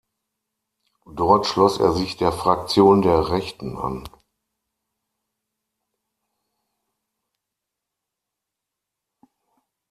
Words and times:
Dort 1.05 1.45
schloss 1.45 1.77
er 1.79 1.91
sich 1.93 2.17
der 2.17 2.31
Fraktion 2.31 3.03
der 3.03 3.29
Rechten 3.29 3.77
an. 3.77 4.07